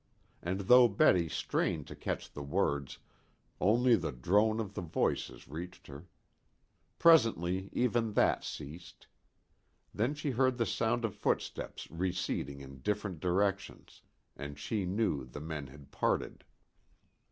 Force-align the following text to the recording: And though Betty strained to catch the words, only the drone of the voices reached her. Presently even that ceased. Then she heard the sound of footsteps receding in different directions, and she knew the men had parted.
And 0.41 0.61
though 0.61 0.87
Betty 0.87 1.29
strained 1.29 1.85
to 1.85 1.95
catch 1.95 2.31
the 2.33 2.41
words, 2.41 2.97
only 3.59 3.95
the 3.95 4.11
drone 4.11 4.59
of 4.59 4.73
the 4.73 4.81
voices 4.81 5.47
reached 5.47 5.85
her. 5.85 6.07
Presently 6.97 7.69
even 7.71 8.13
that 8.13 8.43
ceased. 8.43 9.05
Then 9.93 10.15
she 10.15 10.31
heard 10.31 10.57
the 10.57 10.65
sound 10.65 11.05
of 11.05 11.13
footsteps 11.13 11.87
receding 11.91 12.61
in 12.61 12.79
different 12.79 13.19
directions, 13.19 14.01
and 14.35 14.57
she 14.57 14.87
knew 14.87 15.23
the 15.23 15.39
men 15.39 15.67
had 15.67 15.91
parted. 15.91 16.45